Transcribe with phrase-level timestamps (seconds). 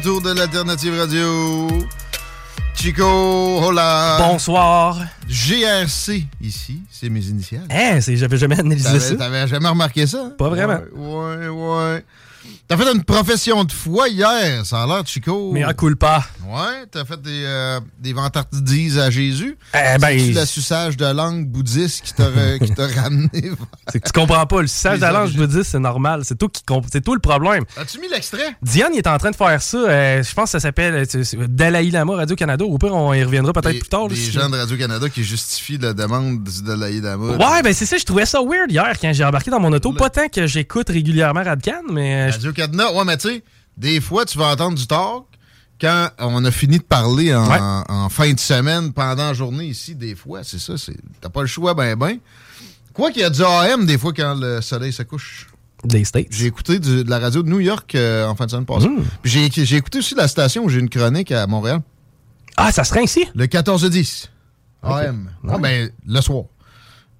[0.00, 1.68] Retour de l'Alternative Radio.
[2.74, 4.16] Chico, hola!
[4.18, 4.98] Bonsoir.
[5.28, 7.66] GRC, ici, c'est mes initiales.
[7.70, 9.14] Hein, c'est- j'avais jamais analysé ça.
[9.16, 10.22] t'avais jamais remarqué ça?
[10.24, 10.32] hein?
[10.38, 10.78] Pas vraiment.
[10.94, 12.04] Ouais, ouais, ouais.
[12.66, 15.50] T'as fait une profession de foi hier, ça a l'air, Chico.
[15.52, 16.24] Mais à coule pas.
[16.50, 19.56] Ouais, t'as fait des, euh, des vantardises à Jésus.
[19.74, 22.24] Eh ben, C'est-tu le suçage de langue bouddhiste qui t'a
[23.02, 23.28] ramené?
[23.32, 23.56] vers-
[23.92, 24.62] c'est que tu comprends pas.
[24.62, 26.22] Le Les de la langue, dire, c'est normal.
[26.24, 27.64] C'est toi qui comp- c'est toi le problème.
[27.76, 28.56] As-tu mis l'extrait?
[28.62, 29.76] Diane, il est en train de faire ça.
[29.78, 32.64] euh, je pense que ça s'appelle euh, c'est- c'est Dalai Lama Radio-Canada.
[32.64, 34.02] Au pire, on y reviendra peut-être plus tard.
[34.02, 37.36] là, Des si- gens de Radio-Canada qui justifient la demande du Dalai Lama.
[37.36, 37.96] Ouais, ben c'est ça.
[37.96, 39.92] Je trouvais ça weird hier quand j'ai embarqué dans mon auto.
[39.92, 43.44] Pas tant que j'écoute régulièrement Radcan, mais euh, Radio Cadena, ouais, mais tu sais,
[43.76, 45.24] des fois, tu vas entendre du talk
[45.80, 47.58] quand on a fini de parler en, Ouais.
[47.88, 51.40] en fin de semaine, pendant la journée ici, des fois, c'est ça, c'est t'as pas
[51.40, 52.18] le choix, ben ben.
[52.92, 55.46] Quoi qu'il y a du AM des fois quand le soleil se couche.
[55.84, 56.26] des States.
[56.30, 58.88] J'ai écouté du- de la radio de New York euh, en fin de semaine passée.
[58.88, 59.02] Mm.
[59.22, 61.80] Puis j'ai j'ai écouté aussi la station où j'ai une chronique à Montréal.
[62.56, 63.24] Ah, ça serait ainsi?
[63.34, 64.28] Le 14-10.
[64.82, 65.30] AM.
[65.48, 66.44] Ah, ben, le soir.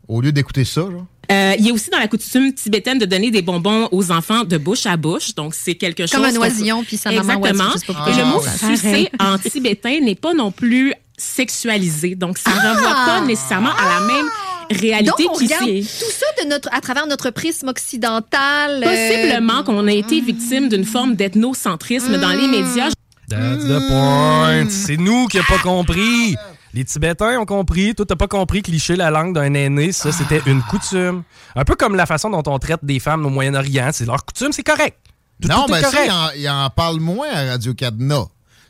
[0.08, 1.06] Au lieu d'écouter ça, genre.
[1.30, 4.42] Euh, il y a aussi dans la coutume tibétaine de donner des bonbons aux enfants
[4.44, 5.34] de bouche à bouche.
[5.34, 6.10] Donc, c'est quelque chose.
[6.12, 7.70] Comme un oisillon, puis sa maman Exactement.
[7.70, 12.14] pas Et pourquoi le mot sucer en tibétain n'est pas non plus sexualisé.
[12.14, 14.26] Donc, ça ne renvoie pas nécessairement à la même
[14.70, 15.22] réalité Ah!
[15.22, 18.82] Donc, on regarde tout ça de notre, à travers notre prisme occidental.
[18.84, 22.88] euh, Possiblement qu'on a été victime d'une forme d'ethnocentrisme dans les médias.
[23.28, 24.68] That's the point.
[24.68, 26.34] C'est nous qui n'avons pas compris.
[26.74, 27.94] Les Tibétains ont compris.
[27.94, 31.22] Toi, t'as pas compris que licher la langue d'un aîné, ça, c'était une coutume.
[31.56, 33.90] Un peu comme la façon dont on traite des femmes au Moyen-Orient.
[33.92, 34.96] C'est leur coutume, c'est correct.
[35.42, 38.24] Tout, non, mais ça, il en, il en parle moins à Radio Cadena.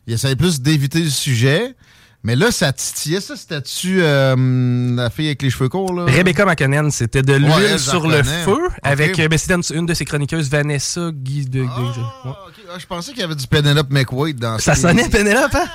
[0.06, 1.74] Il essaie plus d'éviter le sujet.
[2.22, 3.20] Mais là, ça titillait.
[3.20, 6.04] Ça, c'était-tu euh, la fille avec les cheveux courts, là?
[6.04, 9.18] Rebecca McConnell, c'était de l'huile Ouais, sur le feu avec.
[9.18, 11.62] euh, ben, c'était une, une de ses chroniqueuses, Vanessa Guy de.
[11.62, 11.80] de- Ah,
[12.28, 12.32] ouais.
[12.72, 15.66] Ah, je pensais qu'il y avait du Penelope McWade dans Ça ce- sonnait Penelope, hein?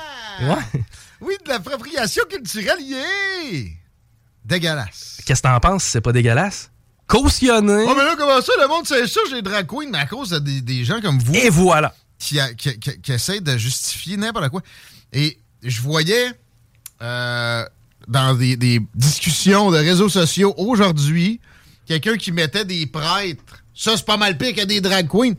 [0.41, 0.81] Ouais.
[1.21, 3.69] Oui, de l'appropriation culturelle, yeah!
[4.43, 5.17] Dégueulasse.
[5.25, 5.83] Qu'est-ce que t'en penses?
[5.83, 6.69] C'est pas dégueulasse?
[7.07, 7.85] Cautionné.
[7.87, 10.29] Oh, mais là, comment ça, le monde sait ça, j'ai drag queen, mais à cause
[10.29, 11.35] de des, des gens comme vous.
[11.35, 11.93] Et voilà.
[12.19, 14.61] Qui, a- qui, qui- qui essaient de justifier n'importe quoi.
[15.13, 16.31] Et je voyais
[17.01, 17.65] euh,
[18.07, 21.39] dans des, des discussions de réseaux sociaux aujourd'hui
[21.87, 23.63] quelqu'un qui mettait des prêtres.
[23.75, 25.33] Ça, c'est pas mal pire que des drag queens.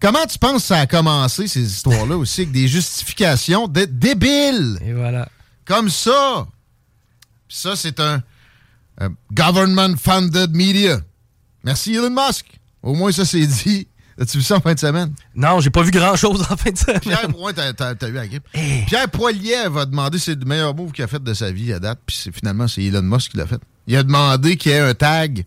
[0.00, 4.78] Comment tu penses que ça a commencé, ces histoires-là aussi, avec des justifications de débiles?
[4.84, 5.28] Et voilà.
[5.64, 6.46] Comme ça.
[7.46, 8.22] Puis ça, c'est un,
[8.98, 11.00] un government-funded media.
[11.64, 12.46] Merci Elon Musk.
[12.82, 13.88] Au moins, ça, c'est dit.
[14.18, 15.14] As-tu vu ça en fin de semaine?
[15.34, 17.00] Non, j'ai pas vu grand-chose en fin de semaine.
[17.00, 18.46] Pierre Poilier, t'as, eu la grippe.
[18.86, 21.78] Pierre Poilier va demander c'est le meilleur move qu'il a fait de sa vie à
[21.78, 22.00] date.
[22.04, 23.60] Puis finalement, c'est Elon Musk qui l'a fait.
[23.86, 25.44] Il a demandé qu'il y ait un tag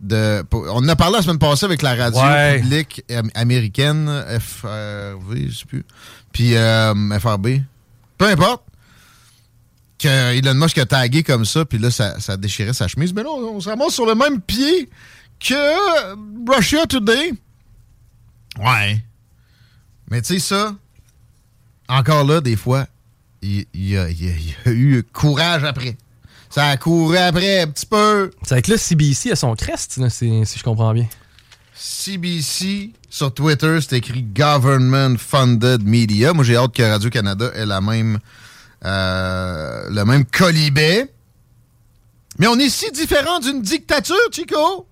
[0.00, 0.42] de.
[0.52, 2.60] On en a parlé la semaine passée avec la radio Ouais.
[2.60, 4.08] publique am- américaine,
[4.40, 5.84] FRV, je sais plus.
[6.32, 7.48] Puis euh, FRB.
[8.18, 8.64] Peu importe.
[9.98, 13.12] que Elon Musk a tagué comme ça, puis là, ça, ça déchirait sa chemise.
[13.12, 14.88] Mais non, on se ramasse sur le même pied
[15.38, 17.32] que Russia Today.
[18.58, 19.02] Ouais.
[20.10, 20.74] Mais tu sais, ça,
[21.88, 22.86] encore là, des fois,
[23.42, 25.96] y, y il y a eu courage après.
[26.50, 28.32] Ça a couru après un petit peu.
[28.42, 31.06] C'est avec là, CBC à son crest, là, si, si je comprends bien.
[31.74, 36.32] CBC sur Twitter, c'est écrit Government Funded Media.
[36.32, 38.18] Moi, j'ai hâte que Radio-Canada ait la même,
[38.84, 41.10] euh, le même colibet.
[42.38, 44.86] Mais on est si différent d'une dictature, Chico.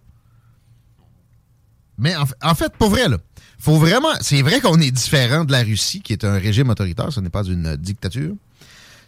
[1.98, 3.18] Mais en fait, pour vrai, là,
[3.58, 4.14] faut vraiment.
[4.20, 7.12] C'est vrai qu'on est différent de la Russie, qui est un régime autoritaire.
[7.12, 8.34] Ce n'est pas une dictature.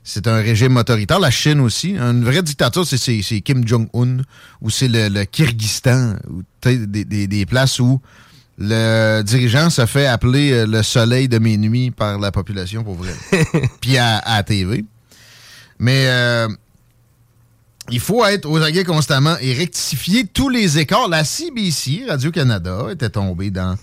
[0.03, 1.21] C'est un régime autoritaire.
[1.21, 1.91] La Chine aussi.
[1.97, 4.19] Une vraie dictature, c'est- Kim Jong-un
[4.61, 6.17] ou c'est le, le Kyrgyzstan.
[6.29, 8.01] ou Des, des- des places où
[8.59, 12.95] le dirigeant se fait appeler euh, le soleil de mes nuits par la population, pour
[12.95, 13.15] vrai.
[13.81, 14.85] Puis à, à TV.
[15.79, 16.49] Mais euh,
[17.91, 21.09] il faut être aux aguets constamment et rectifier tous les écarts.
[21.09, 23.77] La CBC, Radio-Canada, était tombée dans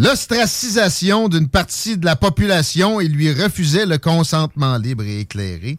[0.00, 5.78] l'ostracisation d'une partie de la population et lui refusait le consentement libre et éclairé.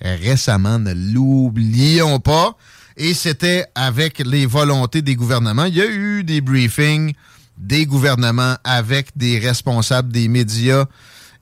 [0.00, 2.56] Récemment, ne l'oublions pas.
[2.96, 5.66] Et c'était avec les volontés des gouvernements.
[5.66, 7.14] Il y a eu des briefings
[7.58, 10.86] des gouvernements avec des responsables des médias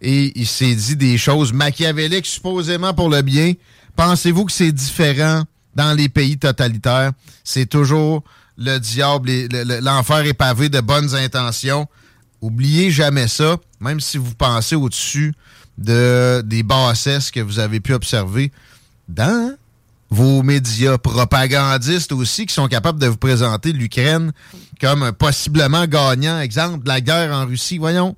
[0.00, 3.54] et il s'est dit des choses machiavéliques supposément pour le bien.
[3.96, 5.44] Pensez-vous que c'est différent
[5.76, 7.12] dans les pays totalitaires?
[7.42, 8.22] C'est toujours
[8.58, 9.30] le diable,
[9.80, 11.86] l'enfer est pavé de bonnes intentions.
[12.40, 15.35] Oubliez jamais ça, même si vous pensez au-dessus
[15.76, 18.52] de, des bassesses que vous avez pu observer
[19.08, 19.56] dans
[20.11, 24.32] vos médias propagandistes aussi qui sont capables de vous présenter l'Ukraine
[24.81, 26.40] comme possiblement gagnant.
[26.40, 27.79] Exemple, de la guerre en Russie.
[27.79, 28.17] Voyons,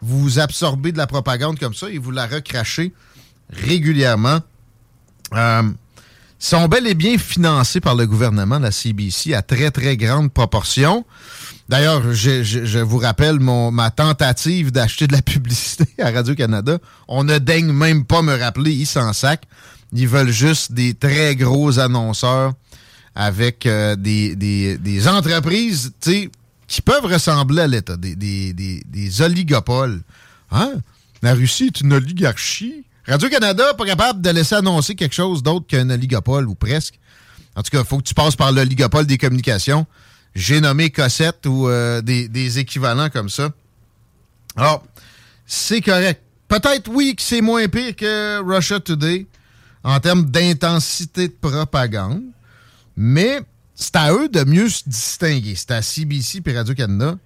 [0.00, 2.92] vous absorbez de la propagande comme ça et vous la recrachez
[3.50, 4.40] régulièrement.
[5.34, 5.62] Euh,
[6.38, 11.04] sont bel et bien financés par le gouvernement, la CBC, à très, très grande proportion.
[11.68, 16.78] D'ailleurs, je, vous rappelle ma tentative d'acheter de la publicité à Radio-Canada.
[17.08, 19.44] On ne daigne même pas me rappeler, ils s'en sac.
[19.92, 22.52] Ils veulent juste des très gros annonceurs
[23.14, 28.16] avec euh, des, entreprises qui peuvent ressembler à l'État, des-
[28.54, 30.00] des oligopoles.
[30.50, 30.72] Hein?
[31.22, 32.84] La Russie est une oligarchie.
[33.06, 36.98] Radio-Canada, pas capable de laisser annoncer quelque chose d'autre qu'un oligopole, ou presque.
[37.56, 39.86] En tout cas, il faut que tu passes par l'oligopole des communications.
[40.34, 43.50] J'ai nommé Cossette ou euh, des, équivalents comme ça.
[44.56, 44.84] Alors,
[45.46, 46.22] c'est correct.
[46.48, 49.26] Peut-être, oui, que c'est moins pire que Russia Today
[49.84, 52.22] en termes d'intensité de propagande,
[52.96, 53.40] mais
[53.74, 55.54] c'est à eux de mieux se distinguer.
[55.56, 57.16] C'est à CBC et Radio-Canada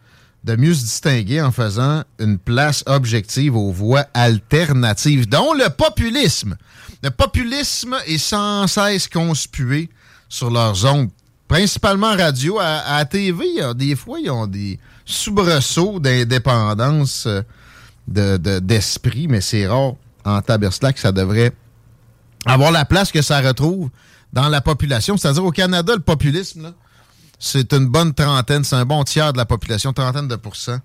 [0.47, 6.56] de mieux se distinguer en faisant une place objective aux voix alternatives, dont le populisme.
[7.02, 9.91] Le populisme est sans cesse conspué
[10.29, 11.11] sur leurs ondes,
[11.49, 12.59] principalement radio.
[12.61, 13.45] À, TV,
[13.75, 17.43] des fois, ils ont des soubresauts d'indépendance euh,
[18.09, 19.93] de- de- d'esprit, mais c'est rare
[20.25, 21.53] en taberslac, ça devrait
[22.45, 23.91] avoir la place que ça retrouve
[24.33, 25.17] dans la population.
[25.17, 26.73] C'est-à-dire au Canada, le populisme,
[27.39, 30.81] c'est une bonne trentaine, c'est un bon tiers de la population, trentaine de pourcents,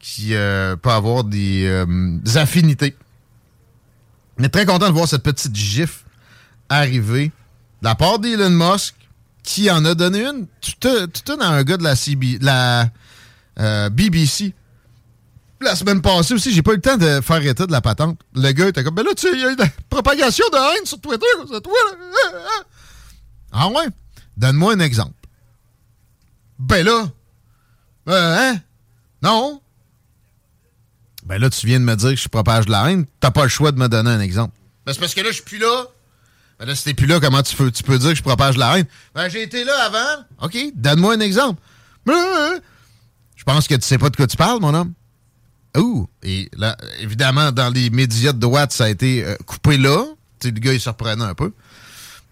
[0.00, 2.96] qui euh, peut avoir des, euh, des affinités.
[4.38, 6.04] On est très content de voir cette petite gifle
[6.68, 8.94] arriver de la part d'Elon Musk,
[9.42, 10.46] qui en a donné une,
[10.80, 12.88] tout une à un gars de la, CB, la
[13.58, 14.54] euh, BBC.
[15.60, 18.18] La semaine passée aussi, j'ai pas eu le temps de faire état de la patente.
[18.34, 20.44] Le gars était comme, ben là, tu sais, il y a eu de la propagation
[20.50, 22.40] de haine sur Twitter, c'est toi, là?
[23.52, 23.88] Ah ouais?
[24.36, 25.12] Donne-moi un exemple.
[26.58, 27.08] Ben là,
[28.08, 28.60] euh, hein?
[29.22, 29.60] Non?
[31.24, 33.06] Ben là, tu viens de me dire que je propage de la haine.
[33.20, 34.54] T'as pas le choix de me donner un exemple.
[34.86, 35.86] Ben c'est parce que là, je suis plus là.
[36.60, 38.58] Ben là, si t'es plus là, comment tu peux, tu peux dire que je propage
[38.58, 38.84] la haine?
[39.14, 40.24] Ben j'ai été là avant.
[40.42, 41.60] OK, donne-moi un exemple.
[42.04, 42.60] Ben, euh,
[43.34, 44.92] Je pense que tu sais pas de quoi tu parles, mon homme.
[45.78, 46.06] Ouh!
[46.22, 50.04] Et là, évidemment, dans les médias de droite, ça a été euh, coupé là.
[50.38, 51.52] Tu sais, le gars, il se reprenait un peu.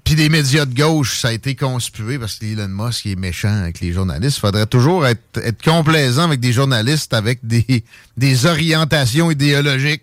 [0.04, 3.62] Puis des médias de gauche, ça a été conspué parce que Elon Musk est méchant
[3.62, 4.38] avec les journalistes.
[4.38, 5.22] Il faudrait toujours être,
[5.64, 7.84] complaisant avec des journalistes avec des,
[8.16, 10.02] des orientations idéologiques.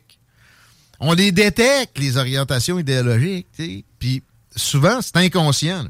[0.99, 3.47] On les détecte, les orientations idéologiques.
[3.55, 3.85] tu sais.
[4.05, 4.21] Puis
[4.55, 5.81] souvent, c'est inconscient.
[5.81, 5.89] là.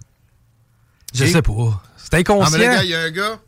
[1.13, 1.83] Je Et- sais pas.
[1.97, 2.81] C'est Ah, inconscient.
[2.83, 3.39] il y a un gars,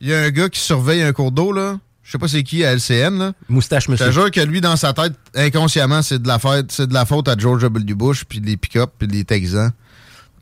[0.00, 1.80] il y a un gars qui surveille un cours d'eau, là.
[2.04, 3.32] Je sais pas c'est qui à LCN, là.
[3.48, 4.06] Moustache, Je monsieur.
[4.06, 7.04] te jure que lui, dans sa tête, inconsciemment, c'est de la fête, c'est de la
[7.04, 7.94] faute à George W.
[7.94, 9.72] Bush, puis les pick-up, puis les Texans,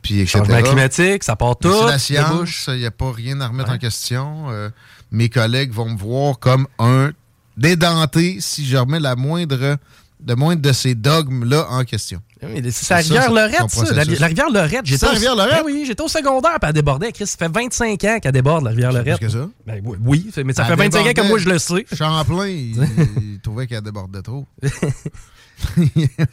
[0.02, 0.38] puis etc.
[0.40, 1.72] Changement climatique, ça part tout.
[1.72, 4.50] C'est la science, il n'y a pas rien à remettre en question.
[4.50, 4.68] Euh,
[5.10, 7.12] mes collègues vont me voir comme un
[7.56, 9.78] dédenté si je remets la moindre,
[10.26, 12.20] le moindre de ces dogmes-là en question.
[12.42, 13.92] Oui, c'est la rivière Lorette, ça.
[13.92, 14.86] La, rivière Lorette.
[14.86, 15.58] C'est la rivière Lorette?
[15.58, 17.12] Ben oui, j'étais au secondaire, puis elle débordait.
[17.12, 19.18] Chris, ça fait 25 ans qu'elle déborde, la rivière Lorette.
[19.18, 19.48] Plus que ça?
[19.66, 21.86] Ben oui, mais ça Elle fait 25 ans que moi, je le sais.
[21.92, 22.76] Champlain, il,
[23.22, 24.46] il trouvait qu'elle débordait trop.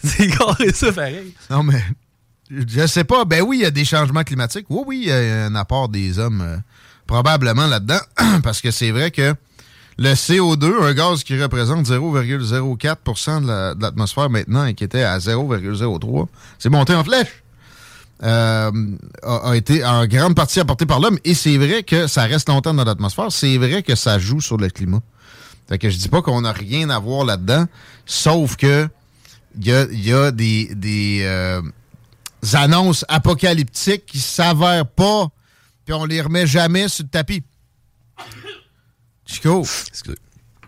[0.03, 1.33] c'est carré ça, pareil.
[1.49, 1.81] Non, mais
[2.49, 3.25] je sais pas.
[3.25, 4.67] Ben oui, il y a des changements climatiques.
[4.69, 6.57] Oui, oui, il y a un apport des hommes euh,
[7.05, 7.99] probablement là-dedans.
[8.43, 9.35] Parce que c'est vrai que
[9.97, 15.03] le CO2, un gaz qui représente 0,04 de la- de l'atmosphère maintenant et qui était
[15.03, 16.27] à 0,03,
[16.59, 17.43] c'est monté en flèche.
[18.23, 18.71] euh,
[19.21, 21.19] a, été en grande partie apporté par l'homme.
[21.23, 23.31] Et c'est vrai que ça reste longtemps dans l'atmosphère.
[23.31, 25.01] C'est vrai que ça joue sur le climat.
[25.69, 27.65] Fait que je dis pas qu'on n'a rien à voir là-dedans,
[28.07, 28.89] sauf que
[29.59, 31.61] il y a, des euh,
[32.53, 35.27] annonces apocalyptiques qui s'avèrent pas,
[35.85, 37.43] puis on les remet jamais sur le tapis.
[39.27, 39.65] Chico,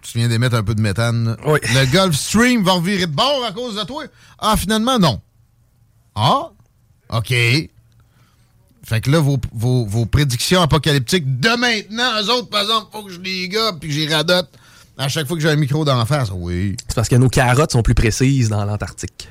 [0.01, 1.30] tu viens d'émettre un peu de méthane?
[1.30, 1.36] là.
[1.46, 4.04] Le Gulf Stream va revirer de bord à cause de toi?
[4.38, 5.22] Ah, finalement, non.
[6.16, 6.50] Ah,
[7.12, 7.30] OK.
[7.30, 13.04] Fait que là, vos, vos, vos prédictions apocalyptiques de maintenant, eux autres, par exemple, faut
[13.04, 14.50] que je les gobe puis que j'y radote
[14.98, 16.30] à chaque fois que j'ai un micro d'en face.
[16.34, 16.75] Oui.
[16.88, 19.30] C'est parce que nos carottes sont plus précises dans l'Antarctique.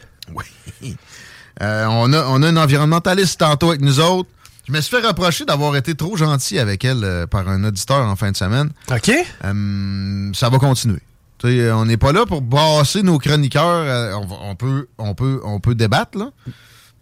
[1.61, 4.31] Euh, on, a, on a une environnementaliste tantôt avec nous autres.
[4.69, 8.07] Je me suis fait reprocher d'avoir été trop gentil avec elle euh, par un auditeur
[8.07, 8.71] en fin de semaine.
[8.91, 9.11] OK.
[9.45, 11.01] Euh, ça va continuer.
[11.41, 13.63] Sais, on n'est pas là pour brasser nos chroniqueurs.
[13.65, 16.31] euh, on, peut, on, peut, on peut débattre, là.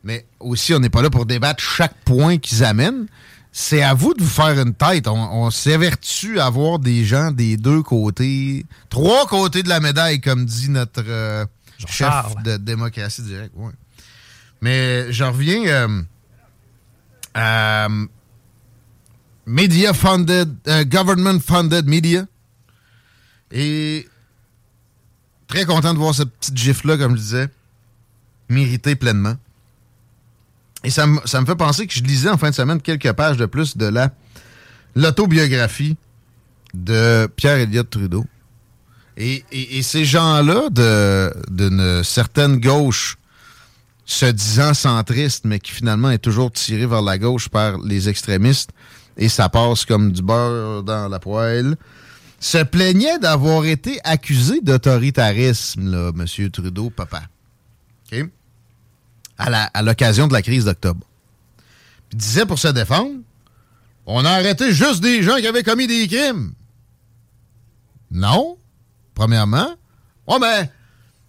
[0.04, 3.06] Mais aussi, on n'est pas là pour débattre chaque point qu'ils amènent.
[3.50, 5.08] C'est à vous de vous faire une tête.
[5.08, 5.14] On,
[5.46, 10.44] on s'évertue à avoir des gens des deux côtés, trois côtés de la médaille, comme
[10.44, 11.44] dit notre euh,
[11.88, 13.54] chef de démocratie directe.
[13.56, 13.72] Ouais.
[14.60, 15.88] Mais je reviens
[17.36, 17.88] à
[19.46, 22.26] media funded, euh, government funded media.
[23.52, 24.08] Et
[25.46, 27.48] très content de voir cette petite gifle-là, comme je disais,
[28.48, 29.36] méritée pleinement.
[30.82, 33.36] Et ça ça me fait penser que je lisais en fin de semaine quelques pages
[33.36, 34.10] de plus de la
[34.94, 35.96] l'autobiographie
[36.74, 38.24] de Pierre Elliott Trudeau.
[39.16, 40.68] Et, et- ces gens-là
[41.50, 43.16] d'une certaine gauche
[44.06, 48.70] se disant centriste, mais qui finalement est toujours tiré vers la gauche par les extrémistes,
[49.16, 51.76] et ça passe comme du beurre dans la poêle,
[52.38, 56.50] se plaignait d'avoir été accusé d'autoritarisme, là, M.
[56.50, 57.22] Trudeau, papa.
[58.12, 58.28] OK?
[59.38, 61.04] À l'occasion de la crise d'octobre.
[62.12, 63.16] Il disait pour se défendre,
[64.06, 66.52] on a arrêté juste des gens qui avaient commis des crimes.
[68.10, 68.56] Non,
[69.14, 69.74] premièrement.
[70.26, 70.70] Oh, mais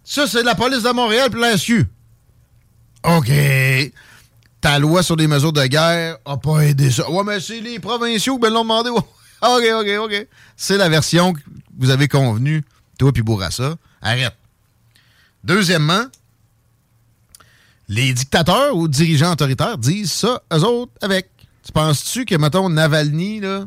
[0.04, 1.56] ça, c'est la police de Montréal puis la.
[3.16, 3.32] OK.
[4.60, 7.08] Ta loi sur les mesures de guerre a pas aidé ça.
[7.10, 8.90] Ouais, mais c'est les provinciaux qui l'ont demandé.
[8.90, 9.04] OK,
[9.42, 10.26] OK, OK.
[10.56, 11.40] C'est la version que
[11.78, 12.64] vous avez convenue,
[12.98, 13.76] toi puis Bourassa.
[14.02, 14.34] Arrête.
[15.44, 16.04] Deuxièmement,
[17.88, 21.30] les dictateurs ou dirigeants autoritaires disent ça, eux autres, avec.
[21.64, 23.66] Tu penses-tu que, mettons, Navalny, là,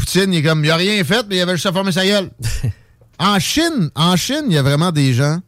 [0.00, 2.06] Poutine, il est comme, il a rien fait, mais il avait juste à former sa
[2.06, 2.30] gueule.
[3.18, 5.40] en Chine, en Chine, il y a vraiment des gens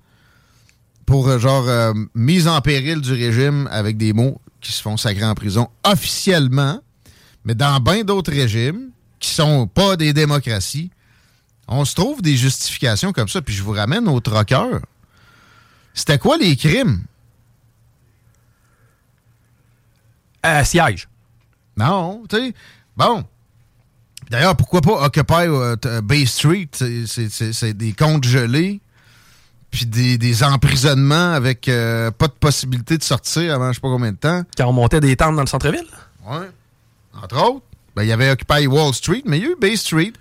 [1.07, 4.99] pour, euh, genre, euh, mise en péril du régime avec des mots qui se font
[4.99, 6.81] sacrer en prison officiellement,
[7.47, 10.91] mais dans bien d'autres régimes qui sont pas des démocraties,
[11.67, 13.41] on se trouve des justifications comme ça.
[13.41, 14.81] Puis je vous ramène au troqueur.
[15.95, 17.05] C'était quoi les crimes?
[20.45, 21.09] Euh, siège.
[21.75, 22.55] Non, tu sais.
[22.99, 23.25] Bon.
[24.33, 26.69] D'ailleurs, pourquoi pas Occupy euh, t- Bay Street?
[26.73, 28.81] C'est- des comptes gelés,
[29.71, 33.89] puis des, des emprisonnements avec euh, pas de possibilité de sortir avant je sais pas
[33.89, 34.43] combien de temps.
[34.57, 35.87] Quand on montait des tentes dans le centre-ville?
[36.27, 36.49] Ouais.
[37.23, 37.63] Entre autres,
[37.95, 40.13] ben, il y avait Occupy Wall Street, mais il y a eu Bay Street.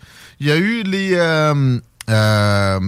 [0.41, 2.80] Il y a eu les euh, euh,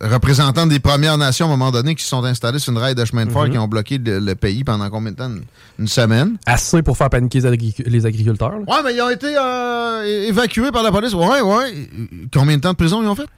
[0.00, 2.94] représentants des Premières Nations à un moment donné qui se sont installés sur une rail
[2.94, 3.50] de chemin de fer Mhm.
[3.50, 5.28] qui ont bloqué le, le pays pendant combien de temps?
[5.30, 5.44] Une,
[5.78, 6.38] une semaine?
[6.46, 8.50] Assez pour faire paniquer les, agric- les agriculteurs.
[8.58, 8.64] là.
[8.66, 11.12] Ouais, mais ils ont été euh, évacués par la police.
[11.12, 11.88] Ouais, ouais.
[12.32, 13.28] Combien de temps de prison ils ont fait?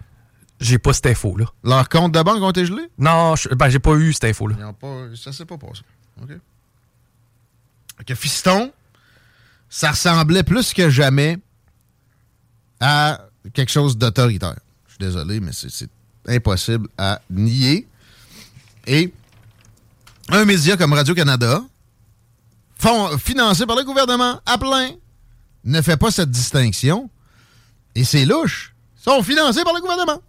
[0.61, 1.47] J'ai pas cette info-là.
[1.65, 2.89] Leurs comptes de banque ont été gelés?
[2.97, 4.55] Non, je- ben, j'ai pas eu cette info-là.
[4.59, 5.83] Ils ont pas, ça s'est pas passé.
[6.23, 6.31] OK.
[8.07, 8.71] Que Fiston,
[9.69, 11.39] ça ressemblait plus que jamais
[12.81, 13.21] à
[13.55, 14.57] quelque chose d'autoritaire.
[14.87, 15.89] Je suis désolé, mais c'est
[16.27, 17.87] impossible à nier.
[18.87, 19.13] Et
[20.29, 21.63] un média comme Radio-Canada,
[22.79, 24.91] fond- financé par le gouvernement à plein,
[25.65, 27.09] ne fait pas cette distinction.
[27.95, 28.75] Et c'est louche.
[28.99, 30.21] Ils sont financés par le gouvernement.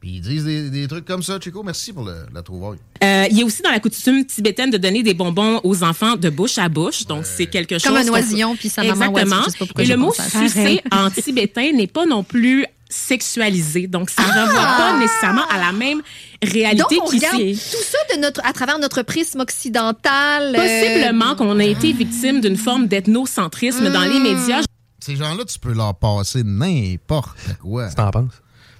[0.00, 1.40] Puis ils disent des, des trucs comme ça.
[1.40, 2.78] Chico, merci pour le- la trouvaille.
[3.02, 6.14] Euh, il y a aussi dans la coutume tibétaine de donner des bonbons aux enfants
[6.16, 7.04] de bouche à bouche.
[7.06, 7.82] Donc, c'est quelque chose.
[7.92, 9.16] Comme un oisillon, puis sa maman Exactement.
[9.36, 9.42] oisillon.
[9.46, 13.86] Je sais pas pourquoi Et le mot sucer en tibétain n'est pas non plus sexualisé.
[13.86, 16.00] Donc, ça ne renvoie pas nécessairement à la même
[16.42, 17.26] réalité Donc, on qu'ici.
[17.26, 20.54] regarde tout ça de notre, à travers notre prisme occidental.
[20.56, 24.62] euh, Possiblement qu'on a été victime d'une forme d'ethnocentrisme dans les médias.
[25.00, 27.88] Ces gens-là, tu peux leur passer n'importe quoi.
[27.90, 28.32] T'en penses?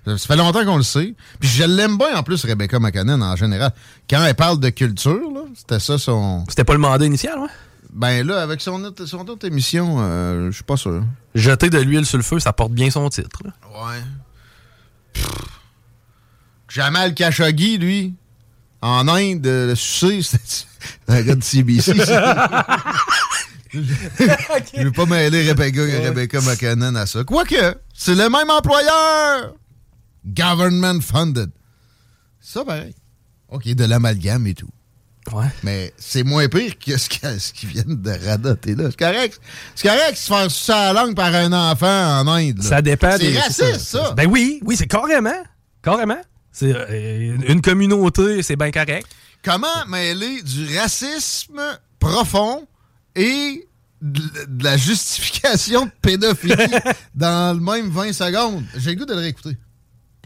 [0.07, 1.15] Ça fait longtemps qu'on le sait.
[1.39, 3.73] Puis je l'aime bien en plus, Rebecca McConnell, en général.
[4.09, 6.45] Quand elle parle de culture, là, c'était ça son.
[6.49, 7.49] C'était pas le mandat initial, ouais?
[7.93, 11.03] Ben là, avec son autre, son autre émission, euh, je suis pas sûr.
[11.35, 13.41] Jeter de l'huile sur le feu, ça porte bien son titre.
[13.45, 13.51] là.
[13.79, 14.03] Ouais.
[16.69, 18.15] Jamal Khashoggi, lui,
[18.83, 20.67] en Inde, euh, le sucer, c'était
[21.09, 21.95] un gars de CBC.
[23.73, 27.25] Je veux pas mêler Rebecca, Rebecca à ça.
[27.25, 29.55] Quoique, c'est le même employeur.
[30.25, 31.51] Government funded.
[32.41, 32.95] Ça, pareil.
[33.49, 34.71] OK, de l'amalgame et tout.
[35.33, 35.47] Ouais.
[35.63, 37.09] Mais c'est moins pire que ce
[37.53, 38.85] qu'ils viennent de radoter là.
[38.91, 39.41] C'est correct.
[39.75, 42.59] C'est correct de se faire sucer la langue par un enfant en Inde.
[42.59, 42.65] là.
[42.65, 43.39] Ça dépend C'est des.
[43.39, 44.13] raciste, ça.
[44.17, 45.43] Ben oui, oui, c'est carrément.
[45.83, 46.21] Carrément.
[46.53, 49.07] C'est euh, une communauté, c'est bien correct.
[49.45, 51.61] Comment mêler du racisme
[52.01, 52.67] profond
[53.15, 53.67] et
[54.03, 56.55] de de la justification de pédophilie
[57.15, 58.65] dans le même 20 secondes?
[58.77, 59.57] J'ai le goût de le réécouter.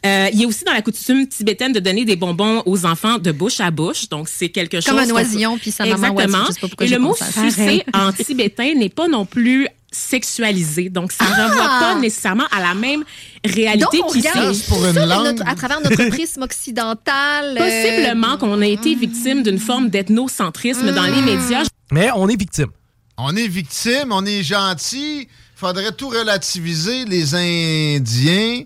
[0.04, 3.18] Euh, il y a aussi dans la coutume tibétaine de donner des bonbons aux enfants
[3.18, 4.08] de bouche à bouche.
[4.08, 4.86] Donc, c'est quelque chose.
[4.90, 6.18] Comme un oisillon, puis sa maman Exactement.
[6.38, 6.44] oisillon.
[6.48, 10.88] Je sais pas pourquoi Et le mot sucer en tibétain n'est pas non plus sexualisé.
[10.88, 11.78] Donc, ça ne renvoie Ah!
[11.94, 13.04] pas nécessairement à la même
[13.44, 14.20] réalité Donc, on
[14.52, 17.56] C'est pour une notre- à travers notre prisme occidental.
[17.58, 21.62] euh, Possiblement qu'on a été victime d'une forme d'ethnocentrisme dans les médias.
[21.92, 22.68] Mais on est victime.
[23.18, 25.28] On est victime, on est gentil.
[25.54, 27.04] Faudrait tout relativiser.
[27.04, 28.62] Les Indiens,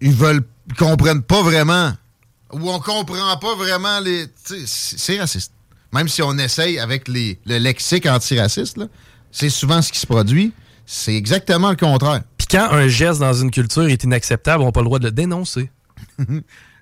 [0.00, 1.92] ils veulent, ils comprennent pas vraiment.
[2.52, 4.26] Ou on comprend pas vraiment les.
[4.66, 5.52] C'est raciste.
[5.92, 8.86] Même si on essaye avec les, le lexique antiraciste, là,
[9.32, 10.52] c'est souvent ce qui se produit.
[10.86, 12.22] C'est exactement le contraire.
[12.36, 15.04] Puis quand un geste dans une culture est inacceptable, on n'a pas le droit de
[15.04, 15.70] le dénoncer.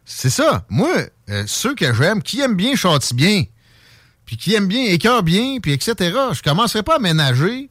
[0.05, 0.65] C'est ça.
[0.71, 0.89] Moi,
[1.29, 3.45] euh, ceux que j'aime, qui aiment bien châtient bien,
[4.25, 5.95] puis qui aiment bien écœurent bien, puis etc.,
[6.33, 7.69] je commencerai pas à ménager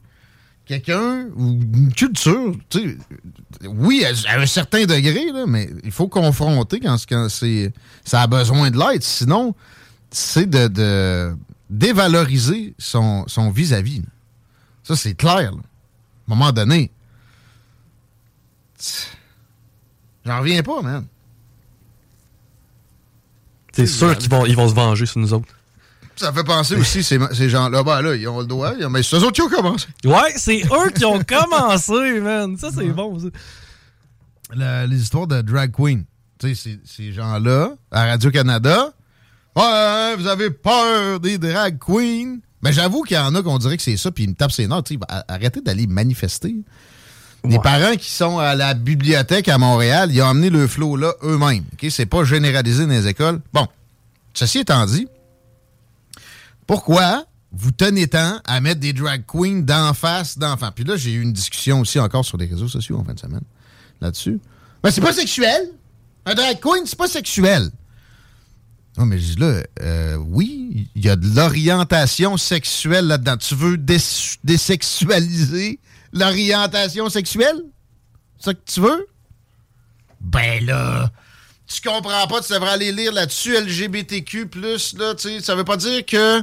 [0.68, 2.54] quelqu'un ou une culture.
[2.68, 2.98] tu
[3.60, 7.72] sais, oui, à, à un certain degré, là, mais il faut confronter quand, quand c'est,
[8.04, 9.02] ça a besoin de l'aide.
[9.02, 9.54] Sinon,
[10.10, 11.36] c'est de, de
[11.70, 14.02] dévaloriser son, son vis-à-vis.
[14.84, 15.52] Ça, c'est clair.
[15.52, 15.58] là.
[16.28, 16.90] À un moment donné,
[20.24, 21.06] j'en reviens pas, man.
[23.72, 25.54] C'est sûr qu'ils vont, ils vont se venger sur nous autres.
[26.18, 28.46] Ça fait penser aussi, ces, ces gens-là, ben là, ils ont le
[28.78, 29.86] ils ont- mais c'est eux autres qui ont commencé.
[30.04, 32.56] Ouais, c'est eux qui ont commencé, man.
[32.58, 33.26] Ça, c'est bon, ça.
[34.54, 36.04] La- les histoires de drag queen.
[36.38, 38.92] Tu sais, ces, ces gens-là, à Radio-Canada,
[39.56, 42.38] ouais, vous avez peur des drag queens.
[42.62, 44.50] Mais j'avoue qu'il y en a qu'on dirait que c'est ça, puis ils me tapent
[44.52, 44.86] ses notes.
[44.86, 46.56] Tu sais, a- Arrêtez d'aller manifester.
[47.44, 47.60] Ouais.
[47.62, 51.64] parents qui sont à la bibliothèque à Montréal, ils ont amené le flot là eux-mêmes.
[51.72, 51.86] OK?
[51.90, 53.40] C'est pas généralisé dans les écoles.
[53.52, 53.68] Bon,
[54.34, 55.06] ceci étant dit,
[56.68, 60.70] pourquoi vous tenez tant à mettre des drag queens d'en face d'enfants?
[60.72, 63.18] Puis là, j'ai eu une discussion aussi encore sur les réseaux sociaux en fin de
[63.18, 63.42] semaine
[64.00, 64.38] là-dessus.
[64.82, 65.70] Ben, c'est pas sexuel.
[66.26, 67.70] Un drag queen, c'est pas sexuel.
[68.98, 73.36] Non, mais je dis là, euh, oui, il y a de l'orientation sexuelle là-dedans.
[73.38, 73.96] Tu veux dés-
[74.44, 75.78] désexualiser
[76.12, 77.62] l'orientation sexuelle?
[78.38, 79.06] C'est ça que tu veux?
[80.20, 81.10] Ben là,
[81.66, 85.76] tu comprends pas, tu devrais aller lire là-dessus, LGBTQ+, là, tu sais, ça veut pas
[85.76, 86.42] dire que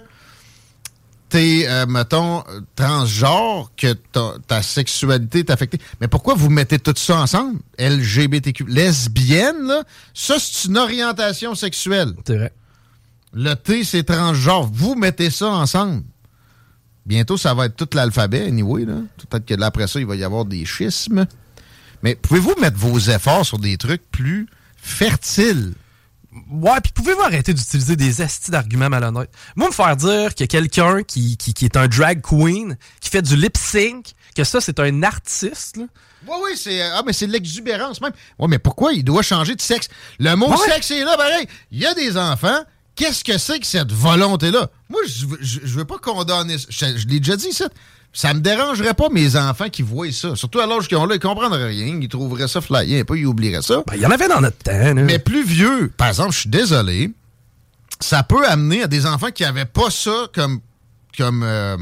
[1.29, 2.43] t'es, euh, mettons,
[2.75, 5.79] transgenre, que ta, sexualité est affectée.
[6.01, 7.59] Mais pourquoi vous mettez tout ça ensemble?
[7.79, 8.65] LGBTQ.
[8.67, 9.83] Lesbienne, là,
[10.13, 12.13] ça, c'est une orientation sexuelle.
[12.25, 12.53] C'est vrai.
[13.33, 14.69] Le T, c'est transgenre.
[14.71, 16.03] Vous mettez ça ensemble.
[17.05, 18.85] Bientôt, ça va être tout l'alphabet, anyway.
[18.85, 18.95] Là.
[19.29, 21.27] Peut-être que après ça, il va y avoir des schismes.
[22.01, 25.73] Mais pouvez-vous mettre vos efforts sur des trucs plus fertiles?
[26.51, 29.29] Ouais, puis pouvez-vous arrêter d'utiliser des astis d'arguments malhonnêtes?
[29.55, 32.77] Moi, me faire dire qu'il y a quelqu'un qui, qui, qui est un drag queen,
[32.99, 35.85] qui fait du lip sync, que ça, c'est un artiste, là.
[36.27, 38.11] Oui, oui, c'est ah, mais c'est de l'exubérance même.
[38.39, 39.87] Oui, mais pourquoi il doit changer de sexe?
[40.19, 40.57] Le mot Ouais.
[40.57, 41.47] sexe est là, pareil.
[41.71, 42.63] Il y a des enfants.
[42.95, 44.69] Qu'est-ce que c'est que cette volonté-là?
[44.89, 46.65] Moi, je je je veux pas condamner ça.
[46.69, 47.67] Je, je l'ai déjà dit, ça.
[48.15, 50.37] Ça me dérangerait pas mes enfants qui voient ça.
[50.37, 51.99] Surtout à l'âge qu'ils ont là, ils comprendraient rien.
[52.01, 53.83] Ils trouveraient ça flyé un peu, ils oublieraient ça.
[53.85, 54.93] Ben, il y en avait dans notre temps.
[54.95, 57.11] Mais plus vieux, par exemple, je suis désolé,
[57.99, 60.61] ça peut amener à des enfants qui n'avaient pas ça comme,
[61.17, 61.75] comme euh,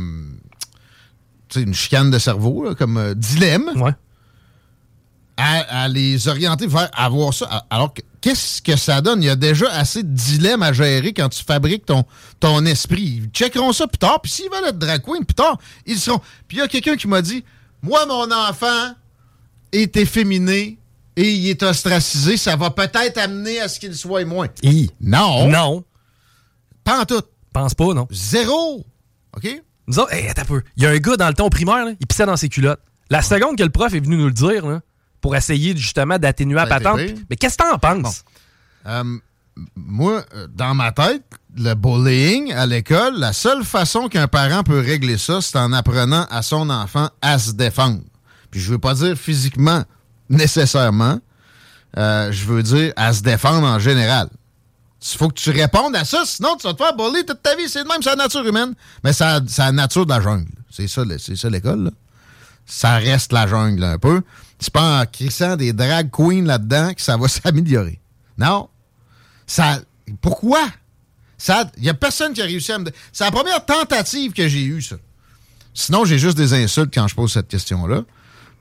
[1.56, 3.72] une chicane de cerveau, là, comme euh, dilemme,
[5.38, 7.65] à, à les orienter vers avoir ça.
[7.69, 9.22] Alors, que- qu'est-ce que ça donne?
[9.24, 12.04] Il y a déjà assez de dilemmes à gérer quand tu fabriques ton,
[12.39, 13.22] ton esprit.
[13.24, 16.19] Ils checkeront ça plus tard, puis s'ils veulent être drag queen plus tard, ils seront.
[16.48, 17.43] Puis il y a quelqu'un qui m'a dit,
[17.82, 18.93] moi, mon enfant
[19.72, 20.78] est efféminé
[21.15, 24.48] et il est ostracisé, ça va peut-être amener à ce qu'il soit moins.
[25.02, 25.48] Non.
[25.48, 25.84] Non.
[26.84, 27.22] Pas en tout.
[27.52, 28.08] Pense pas, non.
[28.12, 28.86] Zéro.
[29.38, 29.62] OK?
[29.88, 30.62] Nous autres, hey, attends un peu.
[30.78, 32.80] Il y a un gars dans le ton primaire, là, il pissait dans ses culottes.
[33.10, 34.82] La seconde que le prof est venu nous le dire, là,
[35.24, 37.00] pour essayer justement d'atténuer la patente.
[37.30, 38.26] Mais qu'est-ce que t'en penses?
[38.86, 39.04] Euh,
[39.78, 41.24] moi, dans ma tête,
[41.56, 46.28] le bullying à l'école, la seule façon qu'un parent peut régler ça, c'est en apprenant
[46.30, 48.02] à son enfant à se défendre.
[48.52, 49.84] Puis je veux pas dire physiquement
[50.30, 51.20] nécessairement.
[51.98, 54.28] Euh, je veux dire à se défendre en général.
[55.02, 57.56] Il faut que tu répondes à ça, sinon tu vas te faire bully toute ta
[57.56, 57.70] vie.
[57.70, 58.74] C'est de même, la nature humaine.
[59.06, 59.24] Mais c'est
[59.58, 60.52] la nature de la jungle.
[60.70, 61.92] C'est ça, ça l'école.
[62.66, 64.22] Ça reste la jungle un peu.
[64.63, 67.99] C'est pas en crissant des drag queens là-dedans que ça va s'améliorer.
[68.38, 68.69] Non.
[69.45, 69.82] Ça.
[70.21, 70.62] Pourquoi?
[71.78, 72.89] Il n'y a personne qui a réussi à me.
[73.12, 74.95] C'est la première tentative que j'ai eue, ça.
[75.73, 78.04] Sinon, j'ai juste des insultes quand je pose cette question-là.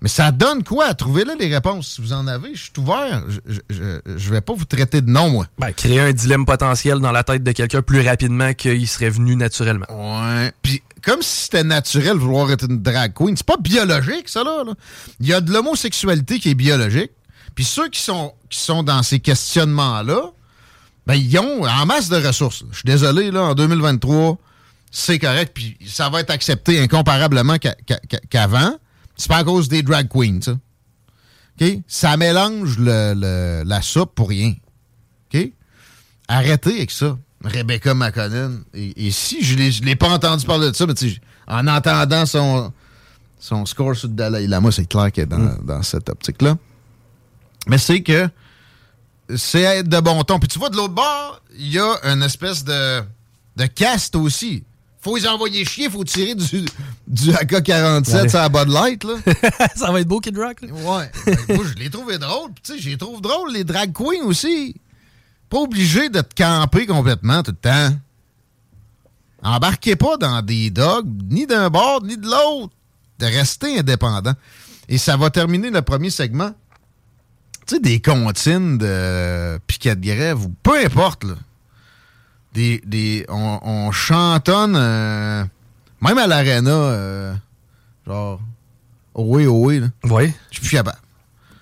[0.01, 0.93] Mais ça donne quoi?
[0.95, 1.95] Trouvez-le les réponses?
[1.95, 3.23] Si vous en avez, je suis ouvert.
[3.47, 5.47] Je, je, je vais pas vous traiter de non, moi.
[5.59, 9.37] Ben, créer un dilemme potentiel dans la tête de quelqu'un plus rapidement qu'il serait venu
[9.37, 9.87] naturellement.
[9.89, 10.53] Ouais.
[11.05, 14.63] Comme si c'était naturel vouloir être une drag queen, c'est pas biologique, ça, là.
[15.21, 17.11] Il y a de l'homosexualité qui est biologique.
[17.55, 20.31] Puis ceux qui sont, qui sont dans ces questionnements-là,
[21.07, 22.65] ben, ils ont en masse de ressources.
[22.71, 24.39] Je suis désolé, là, en 2023,
[24.93, 28.77] c'est correct, puis ça va être accepté incomparablement qu'a- qu'a- qu'a- qu'avant.
[29.17, 30.53] C'est pas à cause des drag queens, ça.
[31.89, 34.55] Ça mélange la soupe pour rien.
[36.29, 37.19] Arrêtez avec ça.
[37.45, 38.59] Rebecca McConnell.
[38.75, 40.95] Et, et si je ne l'ai pas entendu parler de ça, mais
[41.49, 42.73] en entendant son,
[43.39, 46.57] son score sur le Dalai Lama, c'est clair qu'elle est dans, dans cette optique-là.
[47.67, 48.29] Mais c'est que
[49.37, 50.39] c'est être de bon ton.
[50.39, 53.01] Puis tu vois, de l'autre bord, il y a une espèce de,
[53.57, 54.65] de caste aussi.
[55.01, 56.65] Faut les envoyer chier, faut tirer du,
[57.09, 58.29] du AK-47 Ouais.
[58.29, 59.15] sur la Bud Light, là.
[59.77, 60.63] ça va être beau, Kid Rock.
[60.63, 60.69] là.
[60.73, 61.11] Ouais.
[61.27, 62.51] Ben, moi, je l'ai trouvé drôle.
[62.55, 64.77] Puis, Tu sais, je les trouve drôles, les drag queens aussi.
[65.53, 67.95] Pas obligé de te camper complètement tout le temps.
[69.43, 72.73] Embarquez pas dans des dogs, ni d'un bord, ni de l'autre.
[73.19, 74.33] De rester indépendant.
[74.89, 76.53] Et ça va terminer le premier segment.
[77.67, 81.35] Tu sais, des comptines de piquet de grève, ou peu importe, là.
[82.55, 85.45] Des, des, on, on chantonne, euh,
[86.01, 87.35] même à l'aréna, euh,
[88.07, 88.41] genre,
[89.15, 89.89] oh oui, oh oui, là.
[90.05, 90.33] Oui.
[90.51, 90.99] Je suis plus capable.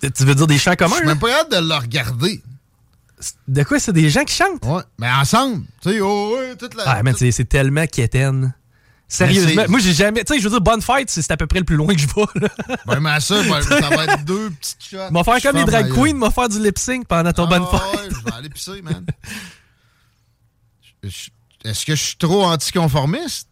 [0.00, 0.94] Tu veux dire des chants Je communs?
[0.96, 1.10] suis là?
[1.12, 2.40] même pas hâte de le regarder.
[3.48, 4.64] De quoi, c'est des gens qui chantent?
[4.64, 5.64] Ouais, mais ensemble.
[5.82, 6.84] Tu sais, oh oui, toute la.
[6.86, 8.54] Ah, man, c'est c'est tellement quétaine.
[9.08, 10.22] Sérieusement, Mais moi j'ai jamais.
[10.24, 12.00] Tu sais, je veux dire, bonne fête, c'est à peu près le plus loin que
[12.00, 12.40] je vais.
[12.40, 12.48] là.
[12.86, 15.10] Ben, mais ça, ben, ça va être deux petites shots.
[15.10, 17.66] M'a faire comme les drag queens, m'a faire du lip sync pendant ton Ah, bonne
[17.66, 17.80] fête.
[18.00, 19.04] ouais, je vais aller pisser, man.
[21.02, 23.48] Est-ce que je suis trop anticonformiste?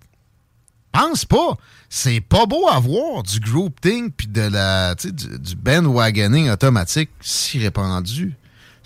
[0.93, 1.57] Pense pas.
[1.91, 6.51] C'est pas beau à voir du grouping puis de la, tu sais, du, du bandwagoning
[6.51, 8.35] automatique si répandu.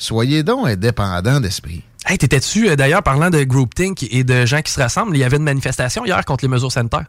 [0.03, 1.85] Soyez donc indépendants d'esprit.
[2.07, 5.25] Hey, t'étais-tu, euh, d'ailleurs, parlant de groupthink et de gens qui se rassemblent, il y
[5.25, 7.07] avait une manifestation hier contre les mesures sanitaires?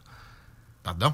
[0.84, 1.12] Pardon?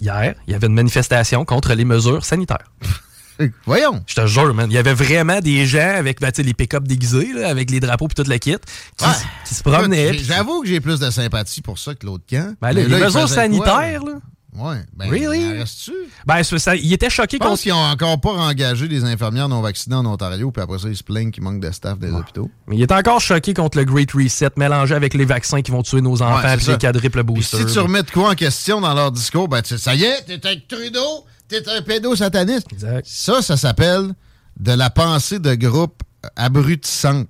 [0.00, 2.68] Hier, il y avait une manifestation contre les mesures sanitaires.
[3.64, 4.02] Voyons.
[4.08, 4.68] Je te jure, man.
[4.68, 8.08] Il y avait vraiment des gens avec ben, les pick-up déguisés, là, avec les drapeaux
[8.08, 8.56] et toute la kit,
[8.96, 9.10] qui, Ouais.
[9.46, 10.18] qui se promenaient.
[10.18, 12.56] J'avoue que j'ai plus de sympathie pour ça que l'autre camp.
[12.60, 14.14] Ben, là, les mesures quoi, sanitaires, là?
[14.56, 14.76] Ouais.
[14.96, 15.52] Ben, Really?
[15.58, 15.92] reste-tu?
[16.26, 19.60] Ben, ça, il était choqué Je pense qu'ils ont encore pas engagé des infirmières non
[19.60, 22.48] vaccinées en Ontario, puis après ça, ils se plaignent qu'il manque de staff des hôpitaux.
[22.68, 25.82] Mais il est encore choqué contre le Great Reset mélangé avec les vaccins qui vont
[25.82, 27.66] tuer nos enfants Ouais, puis les quadruples boosters.
[27.68, 30.22] si tu remets de quoi en question dans leur discours, ben tu- ça y est,
[30.22, 32.68] t'es avec Trudeau, t'es un pédosataniste.
[32.72, 33.04] Exact.
[33.08, 34.14] Ça, ça s'appelle
[34.60, 36.00] de la pensée de groupe
[36.36, 37.28] abrutissante.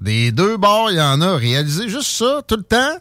[0.00, 1.36] Des deux bords, il y en a.
[1.36, 2.96] Réalisez juste ça tout le temps,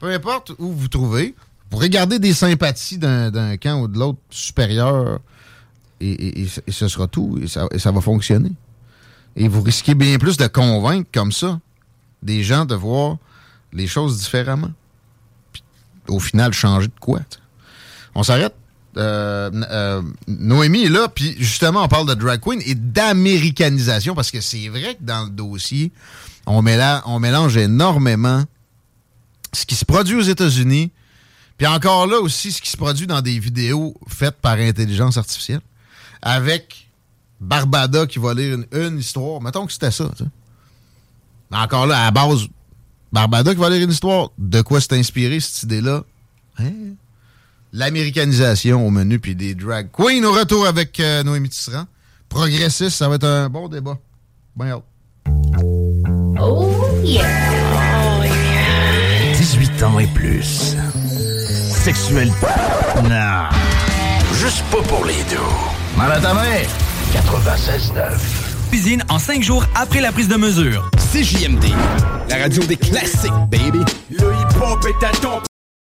[0.00, 1.34] peu importe où vous trouvez.
[1.68, 5.20] Vous pourrez garder des sympathies d'un camp ou de l'autre supérieur
[6.00, 7.38] et, ce- sera tout.
[7.42, 8.52] Et ça, va fonctionner.
[9.36, 11.60] Et vous risquez bien plus de convaincre comme ça
[12.22, 13.18] des gens de voir
[13.74, 14.70] les choses différemment.
[15.52, 15.62] Puis,
[16.08, 17.20] au final, changer de quoi?
[18.14, 18.54] On s'arrête.
[18.96, 24.30] Euh, euh, Noémie est là, puis justement, on parle de drag queen et d'américanisation parce
[24.30, 25.92] que c'est vrai que dans le dossier,
[26.46, 28.42] on mélange énormément
[29.52, 30.90] ce qui se produit aux États-Unis,
[31.58, 35.60] puis encore là aussi ce qui se produit dans des vidéos faites par intelligence artificielle,
[36.22, 36.88] avec
[37.40, 39.40] Barbada qui va lire une, une histoire.
[39.42, 40.08] Mettons que c'était ça.
[40.16, 40.30] tu sais.
[41.50, 42.46] Mais encore là, à la base,
[43.12, 46.04] Barbada qui va lire une histoire, de quoi s'est inspiré cette idée-là?
[46.58, 46.72] Hein?
[47.72, 51.86] L'américanisation au menu, puis des drag queens au retour avec euh, Noémie Tisserand.
[52.28, 53.98] Progressiste, ça va être un bon débat.
[54.60, 54.82] Hâte.
[56.40, 56.72] Oh
[57.04, 57.48] yeah.
[59.36, 60.76] 18 ans et plus.
[61.88, 62.30] Sexuel.
[63.04, 63.48] Non.
[64.34, 65.38] Juste pas pour les deux.
[65.96, 66.60] Mal à ta main.
[67.14, 68.68] 96.9.
[68.68, 70.90] Cuisine en 5 jours après la prise de mesure.
[71.14, 71.64] CJMD,
[72.28, 73.80] la radio des classiques, baby.
[74.10, 75.47] Le hip-hop est à ton